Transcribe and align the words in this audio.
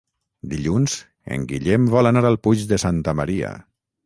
Dilluns 0.53 0.95
en 1.35 1.43
Guillem 1.51 1.85
vol 1.93 2.11
anar 2.13 2.25
al 2.31 2.39
Puig 2.49 2.65
de 2.73 2.81
Santa 2.87 3.15
Maria. 3.23 3.55